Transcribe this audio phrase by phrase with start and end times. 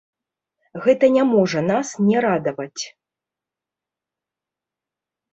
[0.85, 2.83] Гэта не можа нас не радаваць.